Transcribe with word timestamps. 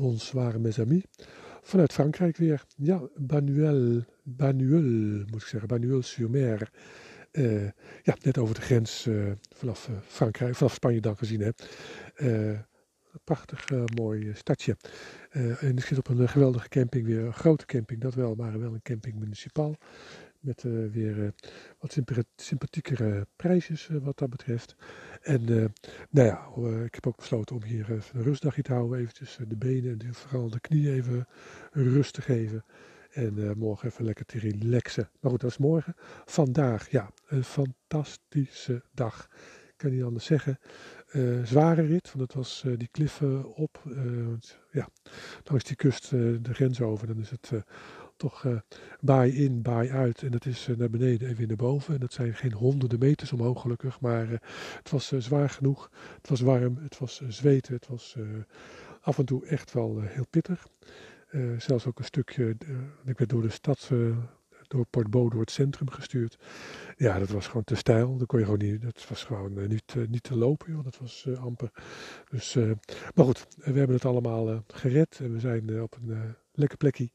Bonsoir 0.00 0.60
mes 0.60 0.78
amis. 0.78 1.02
Vanuit 1.62 1.92
Frankrijk 1.92 2.36
weer. 2.36 2.64
Ja, 2.76 3.08
Banuel, 3.16 4.04
Banuel 4.22 5.24
moet 5.30 5.42
ik 5.42 5.46
zeggen, 5.46 5.68
Banuel-sur-Mer. 5.68 6.70
Uh, 7.32 7.64
ja, 8.02 8.16
net 8.22 8.38
over 8.38 8.54
de 8.54 8.60
grens 8.60 9.06
uh, 9.06 9.32
vanaf 9.54 9.88
uh, 9.88 9.96
Frankrijk, 10.06 10.54
vanaf 10.54 10.74
Spanje 10.74 11.00
dan 11.00 11.16
gezien 11.16 11.54
een 12.14 12.64
prachtig 13.24 13.68
mooi 13.94 14.32
stadje. 14.34 14.76
en 15.30 15.76
ik 15.76 15.84
zit 15.84 15.98
op 15.98 16.08
een 16.08 16.28
geweldige 16.28 16.68
camping 16.68 17.06
weer. 17.06 17.24
Een 17.24 17.32
grote 17.32 17.66
camping, 17.66 18.00
dat 18.00 18.14
wel, 18.14 18.34
maar 18.34 18.60
wel 18.60 18.74
een 18.74 18.82
camping 18.82 19.18
municipaal. 19.18 19.76
Met 20.40 20.62
uh, 20.62 20.92
weer 20.92 21.16
uh, 21.16 21.28
wat 21.78 21.98
sympathiekere 22.36 23.26
prijsjes 23.36 23.88
uh, 23.88 24.02
wat 24.02 24.18
dat 24.18 24.30
betreft. 24.30 24.76
En 25.22 25.44
nou 26.10 26.26
ja, 26.26 26.48
ik 26.84 26.94
heb 26.94 27.06
ook 27.06 27.16
besloten 27.16 27.56
om 27.56 27.62
hier 27.62 27.90
een 27.90 28.22
rustdagje 28.22 28.62
te 28.62 28.72
houden. 28.72 28.98
Eventjes 28.98 29.38
de 29.48 29.56
benen 29.56 29.98
en 29.98 30.14
vooral 30.14 30.50
de 30.50 30.60
knieën 30.60 30.94
even 30.94 31.26
rust 31.70 32.14
te 32.14 32.22
geven. 32.22 32.64
En 33.10 33.58
morgen 33.58 33.88
even 33.88 34.04
lekker 34.04 34.26
te 34.26 34.38
relaxen. 34.38 35.10
Maar 35.20 35.30
goed, 35.30 35.40
dat 35.40 35.50
is 35.50 35.58
morgen. 35.58 35.94
Vandaag, 36.24 36.90
ja, 36.90 37.10
een 37.26 37.44
fantastische 37.44 38.82
dag. 38.94 39.28
Ik 39.68 39.74
kan 39.76 39.90
niet 39.90 40.02
anders 40.02 40.24
zeggen. 40.24 40.58
zware 41.44 41.82
rit, 41.82 42.12
want 42.12 42.20
het 42.20 42.34
was 42.34 42.64
die 42.76 42.88
kliffen 42.90 43.54
op. 43.54 43.82
ja, 44.72 44.88
langs 45.44 45.64
die 45.64 45.76
kust 45.76 46.10
de 46.10 46.40
grens 46.54 46.80
over. 46.80 47.06
Dan 47.06 47.18
is 47.18 47.30
het 47.30 47.52
toch 48.20 48.44
uh, 48.44 48.56
baai 49.00 49.32
in, 49.32 49.62
baai 49.62 49.90
uit. 49.90 50.22
En 50.22 50.30
dat 50.30 50.46
is 50.46 50.68
uh, 50.68 50.76
naar 50.76 50.90
beneden 50.90 51.28
en 51.28 51.34
weer 51.34 51.46
naar 51.46 51.56
boven. 51.56 51.94
En 51.94 52.00
dat 52.00 52.12
zijn 52.12 52.34
geen 52.34 52.52
honderden 52.52 52.98
meters 52.98 53.32
omhoog 53.32 53.60
gelukkig. 53.60 54.00
Maar 54.00 54.24
uh, 54.24 54.38
het 54.76 54.90
was 54.90 55.12
zwaar 55.18 55.50
genoeg. 55.50 55.90
Het 56.16 56.28
was 56.28 56.40
warm. 56.40 56.78
Het 56.80 56.98
was 56.98 57.22
zweten. 57.28 57.74
Het 57.74 57.86
was 57.86 58.16
af 59.00 59.18
en 59.18 59.24
toe 59.24 59.46
echt 59.46 59.72
wel 59.72 60.00
heel 60.00 60.26
pittig. 60.30 60.68
zelfs 61.58 61.86
ook 61.86 61.98
een 61.98 62.04
stukje. 62.04 62.56
ik 63.04 63.18
werd 63.18 63.30
door 63.30 63.42
de 63.42 63.50
stad. 63.50 63.90
door 64.68 64.86
Portbo 64.90 65.28
door 65.28 65.40
het 65.40 65.50
centrum 65.50 65.90
gestuurd. 65.90 66.38
Ja, 66.96 67.18
dat 67.18 67.28
was 67.28 67.46
gewoon 67.46 67.64
te 67.64 67.74
stijl. 67.74 68.16
Dat 68.16 68.26
kon 68.26 68.38
je 68.38 68.44
gewoon 68.44 68.60
niet. 68.70 68.82
Dat 68.82 69.08
was 69.08 69.24
gewoon 69.24 69.68
niet, 69.68 69.94
niet 70.08 70.22
te 70.22 70.36
lopen. 70.36 70.72
Joh. 70.72 70.84
Dat 70.84 70.98
was 70.98 71.28
amper. 71.38 71.70
Dus, 72.30 72.54
maar 73.14 73.24
goed, 73.24 73.46
we 73.56 73.78
hebben 73.78 73.96
het 73.96 74.04
allemaal 74.04 74.62
gered. 74.66 75.18
En 75.22 75.32
we 75.32 75.40
zijn 75.40 75.82
op 75.82 75.96
een 76.02 76.34
lekker 76.52 76.78
plekje. 76.78 77.10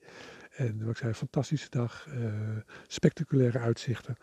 En 0.56 0.80
wat 0.80 0.90
ik 0.90 0.98
zei, 0.98 1.14
fantastische 1.14 1.70
dag, 1.70 2.08
uh, 2.10 2.34
spectaculaire 2.88 3.60
uitzichten. 3.60 4.16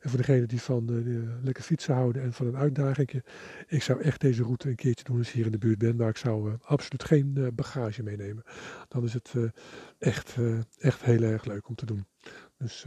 En 0.00 0.10
voor 0.10 0.18
degenen 0.18 0.48
die 0.48 0.60
van 0.60 0.92
uh, 0.92 1.28
lekker 1.42 1.62
fietsen 1.64 1.94
houden 1.94 2.22
en 2.22 2.32
van 2.32 2.46
een 2.46 2.56
uitdaging, 2.56 3.24
ik 3.66 3.82
zou 3.82 4.00
echt 4.02 4.20
deze 4.20 4.42
route 4.42 4.68
een 4.68 4.74
keertje 4.74 5.04
doen 5.04 5.18
als 5.18 5.30
je 5.30 5.36
hier 5.36 5.46
in 5.46 5.52
de 5.52 5.58
buurt 5.58 5.78
bent. 5.78 5.98
Maar 5.98 6.08
ik 6.08 6.16
zou 6.16 6.50
uh, 6.50 6.54
absoluut 6.60 7.04
geen 7.04 7.52
bagage 7.54 8.02
meenemen. 8.02 8.42
Dan 8.88 9.04
is 9.04 9.12
het 9.12 9.32
echt, 9.98 10.36
echt 10.78 11.02
heel 11.02 11.22
erg 11.22 11.44
leuk 11.44 11.68
om 11.68 11.74
te 11.74 11.86
doen. 11.86 12.06
Dus 12.58 12.86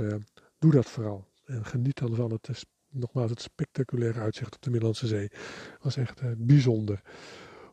doe 0.60 0.72
dat 0.72 0.90
vooral. 0.90 1.28
En 1.46 1.66
geniet 1.66 1.98
dan 1.98 2.16
van 2.16 2.32
het, 2.32 2.66
nogmaals, 2.90 3.30
het 3.30 3.42
spectaculaire 3.42 4.20
uitzicht 4.20 4.56
op 4.56 4.62
de 4.62 4.70
Middellandse 4.70 5.08
Zee. 5.08 5.32
Was 5.80 5.96
echt 5.96 6.22
bijzonder. 6.38 7.02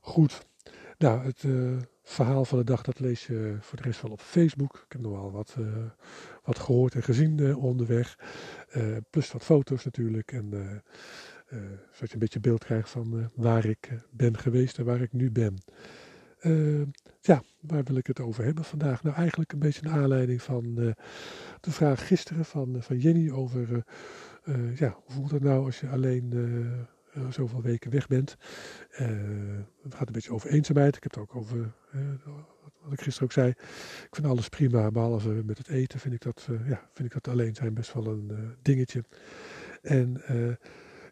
Goed. 0.00 0.46
Nou, 0.98 1.24
het 1.24 1.44
verhaal 2.08 2.44
van 2.44 2.58
de 2.58 2.64
dag, 2.64 2.82
dat 2.82 3.00
lees 3.00 3.26
je 3.26 3.56
voor 3.60 3.76
de 3.76 3.82
rest 3.82 4.02
wel 4.02 4.10
op 4.10 4.20
Facebook. 4.20 4.74
Ik 4.74 4.92
heb 4.92 5.00
nog 5.00 5.12
wel 5.12 5.30
wat, 5.30 5.56
uh, 5.58 5.66
wat 6.42 6.58
gehoord 6.58 6.94
en 6.94 7.02
gezien 7.02 7.38
uh, 7.38 7.64
onderweg. 7.64 8.18
Uh, 8.76 8.96
plus 9.10 9.32
wat 9.32 9.44
foto's 9.44 9.84
natuurlijk. 9.84 10.32
En 10.32 10.82
zodat 11.92 12.08
je 12.08 12.12
een 12.12 12.18
beetje 12.18 12.40
beeld 12.40 12.64
krijgt 12.64 12.90
van 12.90 13.30
waar 13.34 13.64
ik 13.64 13.88
ben 14.10 14.38
geweest 14.38 14.78
en 14.78 14.84
waar 14.84 15.00
ik 15.00 15.12
nu 15.12 15.30
ben. 15.30 15.58
ja, 17.20 17.42
waar 17.60 17.84
wil 17.84 17.96
ik 17.96 18.06
het 18.06 18.20
over 18.20 18.44
hebben 18.44 18.64
vandaag? 18.64 19.02
Nou, 19.02 19.16
eigenlijk 19.16 19.52
een 19.52 19.58
beetje 19.58 19.86
een 19.86 19.92
aanleiding 19.92 20.42
van 20.42 20.74
de 21.60 21.70
vraag 21.70 22.06
gisteren 22.06 22.44
van, 22.44 22.76
van 22.82 22.98
Jenny 22.98 23.30
over... 23.30 23.84
ja, 24.74 24.98
hoe 25.04 25.14
voelt 25.14 25.30
het 25.30 25.42
nou 25.42 25.64
als 25.64 25.80
je 25.80 25.88
alleen 25.88 26.32
zoveel 27.28 27.62
weken 27.62 27.90
weg 27.90 28.06
bent. 28.06 28.36
Uh, 29.00 29.06
het 29.82 29.94
gaat 29.94 30.06
een 30.06 30.12
beetje 30.12 30.32
over 30.32 30.50
eenzaamheid. 30.50 30.96
Ik 30.96 31.02
heb 31.02 31.14
het 31.14 31.22
ook 31.22 31.36
over, 31.36 31.72
uh, 31.94 32.00
wat 32.82 32.92
ik 32.92 33.00
gisteren 33.00 33.28
ook 33.28 33.32
zei. 33.32 33.48
Ik 33.48 34.08
vind 34.10 34.26
alles 34.26 34.48
prima, 34.48 34.90
behalve 34.90 35.28
met 35.28 35.58
het 35.58 35.68
eten 35.68 35.98
vind 35.98 36.14
ik 36.14 36.22
dat, 36.22 36.48
ja, 36.66 36.90
vind 36.92 37.14
ik 37.14 37.22
dat 37.22 37.28
alleen 37.28 37.54
zijn 37.54 37.74
best 37.74 37.92
wel 37.92 38.06
een 38.06 38.56
dingetje. 38.62 39.04
En 39.82 40.22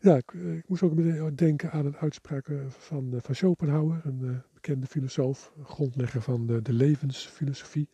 ja, 0.01 0.17
ik, 0.17 0.33
ik, 0.33 0.69
moest 0.69 0.83
ook 0.83 1.37
denken 1.37 1.71
aan 1.71 1.87
een 1.87 1.97
uitspraak 1.97 2.49
van, 2.69 3.15
van 3.17 3.34
Schopenhauer, 3.34 4.01
bekende 4.66 4.87
filosoof, 4.87 5.53
grondlegger 5.65 6.22
van 6.22 6.47
de, 6.47 6.62
de 6.62 6.72
levensfilosofie. 6.72 7.88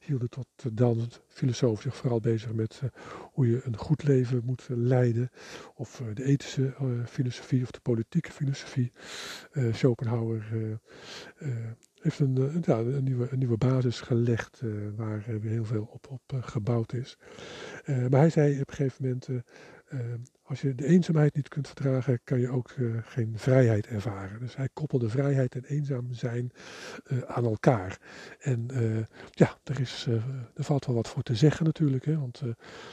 Hielden 0.00 0.28
tot 0.30 0.46
dan 0.72 1.08
filosoof 1.28 1.80
zich 1.80 1.96
vooral 1.96 2.20
bezig 2.20 2.52
met 2.52 2.80
uh, 2.84 2.90
hoe 3.32 3.50
je 3.50 3.60
een 3.64 3.76
goed 3.76 4.02
leven 4.02 4.42
moet 4.44 4.66
leiden. 4.68 5.30
Of 5.74 6.00
uh, 6.00 6.06
de 6.14 6.24
ethische 6.24 6.74
filosofie 7.06 7.62
of 7.62 7.70
de 7.70 7.80
politieke 7.80 8.32
filosofie. 8.32 8.92
Schopenhauer 9.72 10.44
heeft 12.00 12.18
een, 12.18 12.62
ja, 12.62 12.78
een, 12.78 13.04
nieuwe, 13.04 13.28
een 13.30 13.38
nieuwe 13.38 13.56
basis 13.56 14.00
gelegd 14.00 14.62
waar 14.96 15.24
weer 15.26 15.50
heel 15.50 15.64
veel 15.64 15.88
op, 15.92 16.06
op 16.10 16.40
gebouwd 16.40 16.92
is. 16.92 17.18
maar 17.86 18.20
hij 18.20 18.30
zei 18.30 18.60
op 18.60 18.68
een 18.68 18.74
gegeven 18.74 19.04
moment 19.04 19.28
als 20.42 20.60
je 20.60 20.74
de 20.74 20.86
eenzaamheid 20.86 21.34
niet 21.34 21.48
kunt 21.48 21.66
verdragen, 21.66 22.20
kan 22.24 22.40
je 22.40 22.50
ook 22.50 22.70
eh, 22.70 22.86
geen 23.02 23.32
vrijheid 23.36 23.86
ervaren. 23.86 24.40
Dus 24.40 24.56
hij 24.56 24.68
koppelde 24.72 25.08
vrijheid 25.08 25.54
en 25.54 25.64
eenzaam 25.64 26.12
zijn 26.12 26.52
uh, 27.12 27.18
aan 27.22 27.44
elkaar. 27.44 27.98
En 28.38 28.68
ja, 29.30 29.58
er, 29.64 29.80
is, 29.80 30.06
er 30.54 30.64
valt 30.64 30.86
wel 30.86 30.94
wat 30.94 31.08
voor 31.08 31.22
te 31.22 31.34
zeggen 31.34 31.64
natuurlijk. 31.64 32.04
Hè? 32.04 32.18
Want 32.18 32.42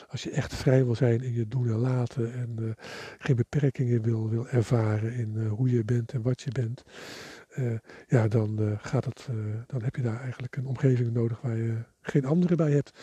als 0.08 0.24
je 0.24 0.32
echt 0.32 0.54
vrij 0.54 0.86
wil 0.86 0.96
zijn 0.96 1.22
in 1.22 1.34
je 1.34 1.48
doen 1.48 1.68
en 1.68 1.78
laten 1.78 2.34
en 2.34 2.76
geen 3.18 3.36
beperkingen 3.36 4.02
wil, 4.02 4.30
wil 4.30 4.48
ervaren 4.48 5.14
in 5.14 5.48
hoe 5.48 5.70
je 5.70 5.84
bent 5.84 6.12
en 6.12 6.22
wat 6.22 6.42
je 6.42 6.52
bent, 6.52 6.84
uh, 7.58 7.78
ja, 8.08 8.28
dan, 8.28 8.62
uh, 8.62 8.72
gaat 8.78 9.06
het, 9.06 9.28
uh, 9.32 9.56
dan 9.68 9.84
heb 9.84 9.96
je 9.96 10.02
daar 10.02 10.22
eigenlijk 10.22 10.56
een 10.56 10.66
omgeving 10.66 11.14
nodig 11.14 11.42
waar 11.42 11.58
je 11.58 11.84
geen 12.02 12.26
andere 12.26 12.56
bij 12.56 12.72
hebt. 12.72 13.00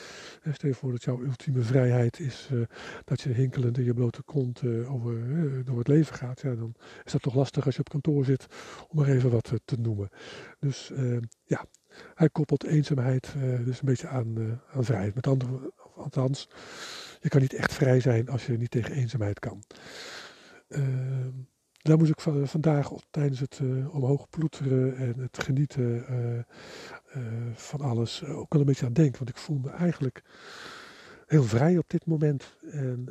stel 0.53 0.69
je 0.69 0.75
voor 0.75 0.93
dat 0.93 1.05
jouw 1.05 1.23
ultieme 1.23 1.63
vrijheid 1.63 2.21
is 2.21 2.49
dat 3.05 3.21
je 3.21 3.33
hinkelend 3.33 3.79
in 3.79 3.85
je 3.85 3.95
blote 3.95 4.23
kont 4.23 4.63
over, 4.87 5.15
door 5.65 5.79
het 5.79 5.89
leven 5.89 6.15
gaat. 6.15 6.41
Ja, 6.41 6.55
dan 6.55 6.75
is 7.05 7.13
dat 7.13 7.23
toch 7.23 7.35
lastig 7.35 7.67
als 7.67 7.75
je 7.75 7.81
op 7.81 7.89
kantoor 7.89 8.25
zit, 8.25 8.47
om 8.89 8.99
maar 8.99 9.09
even 9.09 9.31
wat 9.31 9.53
te 9.65 9.77
noemen. 9.81 10.09
Dus 10.59 10.93
ja, 11.45 11.65
hij 12.15 12.29
koppelt 12.29 12.65
eenzaamheid 12.65 13.35
dus 13.65 13.81
een 13.81 13.87
beetje 13.87 14.09
aan, 14.09 14.61
aan 14.73 14.85
vrijheid. 14.85 15.15
Met 15.15 15.27
andere, 15.27 15.73
althans, 15.95 16.49
je 17.21 17.29
kan 17.29 17.41
niet 17.41 17.55
echt 17.55 17.73
vrij 17.73 18.01
zijn 18.01 18.29
als 18.29 18.47
je 18.47 18.59
niet 18.59 18.71
tegen 18.71 18.93
eenzaamheid 18.93 19.39
kan. 19.39 19.63
Daar 21.83 21.99
moest 21.99 22.11
ik 22.11 22.21
van, 22.21 22.49
vandaag 22.49 22.91
tijdens 23.11 23.41
het 23.41 23.59
uh, 23.63 23.95
omhoog 23.95 24.29
ploeteren 24.29 24.97
en 24.97 25.15
het 25.19 25.43
genieten 25.43 26.05
uh, 26.11 26.37
uh, 26.37 26.43
van 27.55 27.81
alles 27.81 28.25
ook 28.25 28.53
wel 28.53 28.61
een 28.61 28.67
beetje 28.67 28.87
aan 28.87 28.93
denken. 28.93 29.19
Want 29.19 29.31
ik 29.31 29.37
voel 29.37 29.59
me 29.59 29.71
eigenlijk 29.71 30.23
heel 31.27 31.43
vrij 31.43 31.79
op 31.79 31.91
dit 31.91 32.07
moment. 32.07 32.57
En 32.71 33.05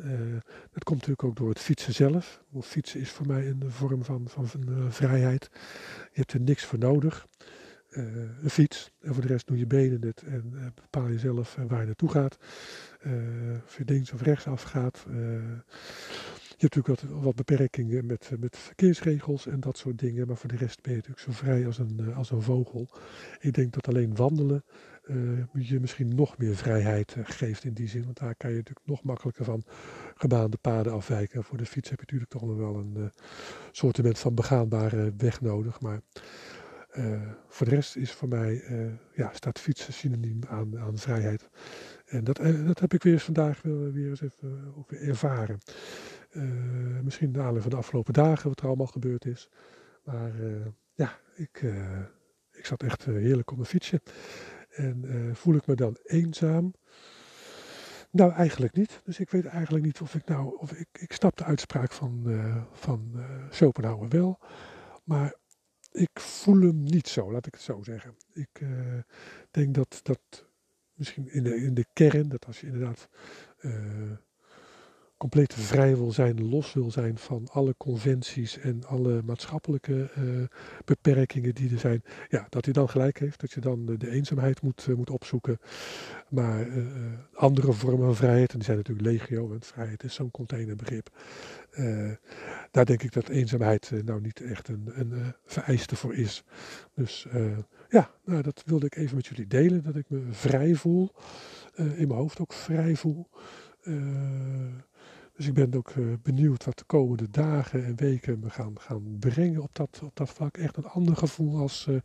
dat 0.71 0.83
komt 0.83 0.99
natuurlijk 0.99 1.23
ook 1.23 1.35
door 1.35 1.49
het 1.49 1.59
fietsen 1.59 1.93
zelf. 1.93 2.43
Want 2.49 2.65
fietsen 2.65 2.99
is 2.99 3.09
voor 3.11 3.27
mij 3.27 3.47
een 3.47 3.63
vorm 3.67 4.03
van, 4.03 4.27
van, 4.27 4.47
van 4.47 4.91
vrijheid. 4.91 5.49
Je 6.11 6.19
hebt 6.19 6.33
er 6.33 6.41
niks 6.41 6.65
voor 6.65 6.79
nodig. 6.79 7.27
een 7.89 8.49
fiets. 8.49 8.91
En 9.01 9.13
voor 9.13 9.21
de 9.21 9.27
rest 9.27 9.47
doe 9.47 9.57
je 9.57 9.67
benen 9.67 10.05
het 10.05 10.21
en 10.21 10.73
bepaal 10.75 11.07
je 11.07 11.19
zelf 11.19 11.57
waar 11.67 11.79
je 11.79 11.85
naartoe 11.85 12.09
gaat. 12.09 12.37
of 13.65 13.77
je 13.77 13.83
links 13.85 14.11
of 14.11 14.21
rechts 14.21 14.47
afgaat. 14.47 15.05
Je 16.59 16.65
hebt 16.65 16.75
natuurlijk 16.75 17.13
wat, 17.13 17.23
wat 17.23 17.35
beperkingen 17.35 18.05
met, 18.05 18.31
met 18.39 18.57
verkeersregels 18.57 19.47
en 19.47 19.59
dat 19.59 19.77
soort 19.77 19.99
dingen. 19.99 20.27
Maar 20.27 20.37
voor 20.37 20.49
de 20.49 20.55
rest 20.55 20.81
ben 20.81 20.91
je 20.91 20.97
natuurlijk 20.97 21.25
zo 21.25 21.31
vrij 21.31 21.65
als 21.65 21.77
een, 21.77 21.99
eh, 21.99 22.17
als 22.17 22.31
een 22.31 22.41
vogel. 22.41 22.89
Ik 23.39 23.53
denk 23.53 23.73
dat 23.73 23.87
alleen 23.87 24.15
wandelen 24.15 24.63
uh, 25.07 25.45
je 25.53 25.79
misschien 25.79 26.15
nog 26.15 26.37
meer 26.37 26.55
vrijheid 26.55 27.15
uh, 27.17 27.23
geeft 27.27 27.63
in 27.63 27.73
die 27.73 27.87
zin. 27.87 28.03
Want 28.03 28.17
daar 28.17 28.35
kan 28.35 28.49
je 28.49 28.55
natuurlijk 28.55 28.85
nog 28.85 29.03
makkelijker 29.03 29.45
van 29.45 29.63
gebaande 30.15 30.57
paden 30.57 30.93
afwijken. 30.93 31.43
Voor 31.43 31.57
de 31.57 31.65
fiets 31.65 31.89
heb 31.89 31.99
je 31.99 32.05
natuurlijk 32.05 32.31
toch 32.31 32.45
nog 32.45 32.57
wel 32.57 32.75
een 32.75 32.93
uh, 32.97 33.05
soortement 33.71 34.19
van 34.19 34.35
begaanbare 34.35 35.13
weg 35.17 35.41
nodig. 35.41 35.81
Maar 35.81 36.01
voor 37.47 37.65
de 37.65 37.75
rest 37.75 37.95
is 37.95 38.11
voor 38.11 38.27
mij, 38.27 38.63
ja, 39.13 39.31
staat 39.33 39.59
fietsen 39.59 39.93
synoniem 39.93 40.39
aan, 40.47 40.79
aan 40.79 40.97
vrijheid. 40.97 41.49
En 42.05 42.23
dat, 42.23 42.37
dat 42.65 42.79
heb 42.79 42.93
ik 42.93 43.03
weer 43.03 43.13
eens 43.13 43.23
vandaag 43.23 43.61
weer, 43.61 44.09
eens 44.09 44.21
even 44.21 44.73
ervaren. 44.89 45.59
Uh, 46.31 46.99
misschien 46.99 47.31
de 47.31 47.37
aanleiding 47.37 47.63
van 47.63 47.71
de 47.71 47.77
afgelopen 47.77 48.13
dagen, 48.13 48.49
wat 48.49 48.59
er 48.59 48.67
allemaal 48.67 48.87
gebeurd 48.87 49.25
is. 49.25 49.49
Maar 50.03 50.39
uh, 50.39 50.65
ja, 50.93 51.19
ik, 51.35 51.61
uh, 51.61 51.99
ik 52.51 52.65
zat 52.65 52.83
echt 52.83 53.05
heerlijk 53.05 53.51
op 53.51 53.57
mijn 53.57 53.69
fietsje. 53.69 54.01
En 54.69 55.31
voel 55.33 55.55
ik 55.55 55.67
me 55.67 55.75
dan 55.75 55.97
eenzaam? 56.03 56.73
Nou, 58.11 58.31
eigenlijk 58.31 58.73
niet. 58.73 59.01
Dus 59.03 59.19
ik 59.19 59.29
weet 59.29 59.45
eigenlijk 59.45 59.85
niet 59.85 60.01
of 60.01 60.15
ik 60.15 60.25
nou, 60.25 60.57
of 60.57 60.71
ik, 60.71 60.87
ik 60.99 61.11
snap 61.11 61.37
de 61.37 61.43
uitspraak 61.43 61.91
van, 61.91 62.23
van 62.71 63.23
Schopenhauer 63.49 64.09
wel. 64.09 64.39
Maar 65.03 65.33
ik 65.91 66.19
voel 66.19 66.61
hem 66.61 66.83
niet 66.83 67.07
zo, 67.07 67.31
laat 67.31 67.45
ik 67.45 67.53
het 67.53 67.63
zo 67.63 67.83
zeggen. 67.83 68.15
Ik 68.33 68.61
denk 69.51 69.73
dat 69.73 69.99
dat 70.03 70.45
misschien 70.93 71.31
in 71.31 71.43
de, 71.43 71.55
in 71.55 71.73
de 71.73 71.85
kern, 71.93 72.29
dat 72.29 72.45
als 72.45 72.59
je 72.59 72.67
inderdaad 72.67 73.09
compleet 75.19 75.53
vrij 75.53 75.97
wil 75.97 76.11
zijn, 76.11 76.49
los 76.49 76.73
wil 76.73 76.91
zijn 76.91 77.17
van 77.17 77.47
alle 77.51 77.75
conventies 77.77 78.57
en 78.57 78.85
alle 78.85 79.21
maatschappelijke 79.25 80.09
uh, 80.17 80.43
beperkingen 80.85 81.55
die 81.55 81.71
er 81.71 81.79
zijn, 81.79 82.03
ja, 82.29 82.47
dat 82.49 82.65
hij 82.65 82.73
dan 82.73 82.89
gelijk 82.89 83.19
heeft, 83.19 83.39
dat 83.39 83.51
je 83.51 83.59
dan 83.59 83.85
de 83.85 84.09
eenzaamheid 84.09 84.61
moet, 84.61 84.85
uh, 84.89 84.95
moet 84.95 85.09
opzoeken. 85.09 85.57
Maar 86.29 86.67
uh, 86.67 86.85
andere 87.33 87.73
vormen 87.73 88.05
van 88.05 88.15
vrijheid, 88.15 88.51
en 88.51 88.55
die 88.55 88.65
zijn 88.65 88.77
natuurlijk 88.77 89.07
legio, 89.07 89.47
want 89.47 89.65
vrijheid 89.65 90.03
is 90.03 90.13
zo'n 90.13 90.31
containerbegrip. 90.31 91.09
daar 92.71 92.85
denk 92.85 93.03
ik 93.03 93.13
dat 93.13 93.29
eenzaamheid 93.29 93.91
nou 94.05 94.21
niet 94.21 94.41
echt 94.41 94.67
een, 94.67 94.91
een 94.93 95.33
vereiste 95.45 95.95
voor 95.95 96.15
is. 96.15 96.43
Dus 96.93 97.27
ja, 97.89 98.11
nou, 98.25 98.41
dat 98.41 98.63
wilde 98.65 98.85
ik 98.85 98.95
even 98.95 99.15
met 99.15 99.27
jullie 99.27 99.47
delen, 99.47 99.83
dat 99.83 99.95
ik 99.95 100.09
me 100.09 100.21
vrij 100.31 100.75
voel, 100.75 101.11
in 101.75 102.07
mijn 102.07 102.19
hoofd 102.19 102.39
ook 102.39 102.53
vrij 102.53 102.95
voel. 102.95 103.29
Dus 105.39 105.47
ik 105.47 105.53
ben 105.53 105.75
ook 105.75 105.89
uh, 105.89 106.13
benieuwd 106.21 106.65
wat 106.65 106.77
de 106.77 106.83
komende 106.83 107.29
dagen 107.29 107.85
en 107.85 107.95
weken 107.95 108.39
me 108.39 108.49
gaan, 108.49 108.79
gaan 108.79 109.17
brengen 109.19 109.61
op 109.61 109.69
dat, 109.75 110.01
op 110.03 110.15
dat 110.15 110.29
vlak. 110.29 110.57
Echt 110.57 110.77
een 110.77 110.85
ander 110.85 111.15
gevoel 111.15 111.59
als 111.59 111.85
uh, 111.89 111.99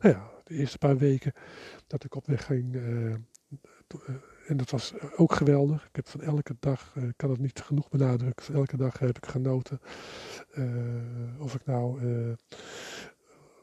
nou 0.00 0.14
ja, 0.14 0.30
de 0.44 0.54
eerste 0.54 0.78
paar 0.78 0.98
weken 0.98 1.32
dat 1.86 2.04
ik 2.04 2.14
op 2.14 2.26
weg 2.26 2.44
ging. 2.44 2.74
Uh, 2.74 3.14
en 4.46 4.56
dat 4.56 4.70
was 4.70 4.94
ook 5.16 5.32
geweldig. 5.32 5.86
Ik 5.88 5.96
heb 5.96 6.08
van 6.08 6.20
elke 6.20 6.56
dag, 6.60 6.96
ik 6.96 7.16
kan 7.16 7.30
het 7.30 7.40
niet 7.40 7.60
genoeg 7.60 7.88
benadrukken, 7.88 8.44
van 8.44 8.54
elke 8.54 8.76
dag 8.76 8.98
heb 8.98 9.16
ik 9.16 9.26
genoten. 9.26 9.80
of 11.38 11.54
ik 11.54 11.66
nou 11.66 12.00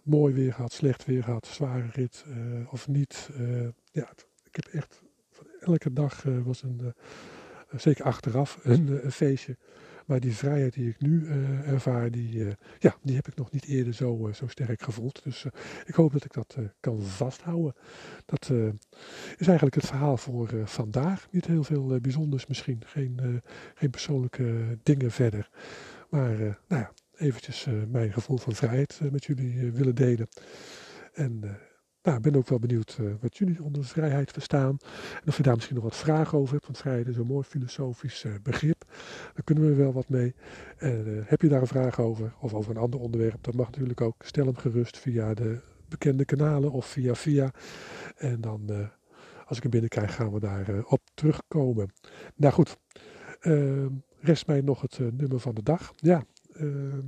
mooi 0.04 0.34
weer 0.34 0.54
gehad, 0.54 0.74
slecht 0.74 1.06
weer 1.06 1.24
gehad, 1.24 1.48
zware 1.48 1.90
rit 1.92 2.26
of 2.70 2.88
niet. 2.88 3.30
ja, 3.92 4.10
ik 4.44 4.56
heb 4.56 4.66
echt 4.66 5.02
van 5.30 5.48
elke 5.60 5.94
dag 5.94 6.24
was 6.44 6.64
een 6.64 6.94
zeker 7.76 8.06
achteraf, 8.06 8.60
een, 8.64 8.90
eh, 8.90 9.04
een, 9.04 9.12
feestje. 9.12 9.58
Maar 10.06 10.20
die 10.20 10.36
vrijheid 10.36 10.74
die 10.74 10.90
ik 10.90 11.02
nu 11.02 11.26
uh, 11.26 11.70
ervaar, 11.70 12.12
die, 12.12 12.34
uh, 12.34 12.52
ja, 12.80 12.96
die 13.02 13.16
heb 13.16 13.28
ik 13.28 13.36
nog 13.36 13.52
niet 13.52 13.66
eerder 13.66 13.94
zo, 13.94 14.30
zo 14.34 14.48
sterk 14.48 14.82
gevoeld. 14.82 15.24
Dus 15.24 15.46
ik 15.86 15.96
hoop 15.96 16.12
dat 16.12 16.26
ik 16.26 16.34
dat 16.34 16.58
kan 16.80 17.02
vasthouden. 17.02 17.74
Dat 18.26 18.52
is 19.38 19.48
eigenlijk 19.48 19.76
het 19.76 19.86
verhaal 19.86 20.18
voor 20.18 20.50
vandaag. 20.66 21.28
Niet 21.32 21.46
heel 21.46 21.64
veel 21.64 22.00
bijzonders 22.00 22.48
misschien. 22.48 22.82
Geen, 22.86 23.42
geen 23.76 23.90
persoonlijke 23.90 24.78
dingen 24.84 25.12
verder. 25.12 25.50
Maar 26.10 26.38
nou 26.38 26.58
ja, 26.82 26.92
eventjes 27.16 27.68
mijn 27.88 28.14
gevoel 28.14 28.38
van 28.38 28.56
vrijheid 28.56 29.00
met 29.12 29.26
jullie 29.26 29.72
willen 29.72 29.96
delen. 29.96 30.28
En 31.14 31.60
nou, 32.04 32.18
ik 32.18 32.24
ben 32.24 32.36
ook 32.36 32.48
wel 32.48 32.60
benieuwd 32.60 32.98
uh, 33.02 33.14
wat 33.20 33.38
jullie 33.38 33.64
onder 33.64 33.86
vrijheid 33.86 34.32
verstaan. 34.32 34.78
En 35.14 35.28
of 35.28 35.38
je 35.38 35.44
daar 35.44 35.56
misschien 35.56 35.76
nog 35.76 35.84
wat 35.84 35.96
vragen 35.96 36.38
over 36.38 36.54
hebt, 36.54 36.66
want 36.66 36.78
vrijheid 36.78 37.08
is 37.08 37.18
een 37.18 37.26
mooi 37.26 37.44
filosofisch 37.44 38.24
uh, 38.24 38.34
begrip. 38.44 38.84
Daar 39.34 39.44
kunnen 39.44 39.66
we 39.66 39.74
wel 39.76 39.94
wat 39.94 40.10
mee. 40.10 40.36
Uh, 40.80 40.92
heb 41.26 41.42
je 41.42 41.48
daar 41.48 41.62
een 41.62 41.68
vraag 41.68 42.00
over, 42.00 42.34
of 42.40 42.54
over 42.54 42.72
een 42.72 42.82
ander 42.82 43.00
onderwerp, 43.00 43.44
dan 43.44 43.56
mag 43.56 43.66
natuurlijk 43.66 44.02
ook. 44.02 44.16
Stel 44.20 44.46
hem 44.46 44.56
gerust 44.56 44.98
via 44.98 45.34
de 45.34 45.60
bekende 45.90 46.26
kanalen 46.26 46.72
of 46.72 46.86
via 46.86 47.16
via. 47.16 47.52
En 48.18 48.42
dan, 48.42 48.90
als 49.46 49.58
ik 49.58 49.64
hem 49.64 49.72
binnenkrijg, 49.72 50.16
gaan 50.16 50.32
we 50.32 50.40
daar 50.40 50.84
op 50.84 51.02
terugkomen. 51.14 51.94
Nou 52.36 52.54
goed, 52.54 52.78
ehm, 53.40 53.90
rest 54.20 54.48
mij 54.48 54.62
nog 54.62 54.82
het 54.82 55.00
nummer 55.00 55.40
van 55.40 55.56
de 55.56 55.64
dag. 55.64 55.92
Ja, 55.96 56.24
ehm, 56.54 57.08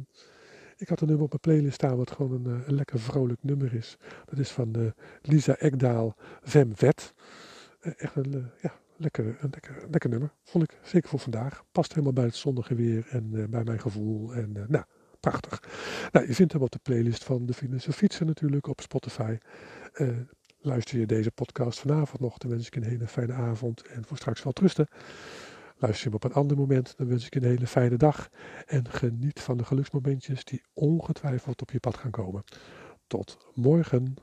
ik 0.78 0.90
had 0.90 1.02
een 1.02 1.08
nummer 1.08 1.26
op 1.26 1.30
mijn 1.30 1.42
playlist 1.42 1.76
staan 1.76 1.98
wat 1.98 2.12
gewoon 2.12 2.46
een, 2.46 2.62
eh, 2.62 2.68
een 2.68 2.76
lekker 2.76 3.00
vrolijk 3.00 3.44
nummer 3.44 3.74
is. 3.74 3.98
Dat 4.26 4.40
is 4.40 4.52
van 4.52 4.74
uh, 4.78 4.92
Lisa 5.22 5.56
Ekdaal, 5.56 6.16
Vem 6.42 6.72
Wet. 6.76 7.14
Uh, 7.82 7.94
echt 7.98 8.16
een, 8.16 8.52
ja, 8.62 8.74
lekker, 8.98 9.26
een 9.26 9.50
lekker, 9.52 9.88
lekker 9.92 10.10
nummer. 10.10 10.34
Vond 10.44 10.64
ik 10.64 10.78
zeker 10.82 11.10
voor 11.10 11.20
vandaag. 11.20 11.64
Past 11.72 11.90
helemaal 11.90 12.14
bij 12.14 12.24
het 12.24 12.36
zonnige 12.36 12.76
weer 12.76 13.08
en 13.10 13.50
bij 13.50 13.64
mijn 13.64 13.82
gevoel. 13.82 14.34
En 14.34 14.52
nou, 14.68 14.84
prachtig. 15.20 15.64
Nou, 16.12 16.28
je 16.28 16.36
vindt 16.36 16.54
hem 16.54 16.62
op 16.62 16.72
de 16.72 16.80
playlist 16.84 17.24
van 17.24 17.46
de 17.46 17.54
Finse 17.54 17.92
Fietsen 17.92 18.26
natuurlijk 18.26 18.68
op 18.68 18.82
Spotify. 18.82 19.38
luister 20.60 21.00
je 21.00 21.06
deze 21.06 21.32
podcast 21.32 21.80
vanavond 21.80 22.20
nog, 22.22 22.38
dan 22.38 22.50
wens 22.50 22.68
ik 22.68 22.76
een 22.76 22.84
hele 22.84 23.08
fijne 23.08 23.34
avond 23.34 23.82
en 23.82 24.06
voor 24.06 24.18
straks 24.18 24.44
wel 24.44 24.54
trusten. 24.54 24.88
Luister 25.84 26.04
je 26.04 26.16
hem 26.16 26.24
op 26.24 26.32
een 26.32 26.42
ander 26.42 26.58
moment, 26.58 26.94
dan 26.98 27.08
wens 27.08 27.26
ik 27.26 27.34
je 27.34 27.40
een 27.40 27.46
hele 27.48 27.68
fijne 27.68 27.98
dag. 27.98 28.30
En 28.66 28.90
geniet 28.90 29.40
van 29.40 29.58
de 29.58 29.66
geluksmomentjes 29.66 30.44
die 30.44 30.62
ongetwijfeld 30.74 31.62
op 31.62 31.72
je 31.72 31.80
pad 31.80 31.98
gaan 31.98 32.12
komen. 32.12 32.44
Tot 33.08 33.38
morgen. 33.54 34.16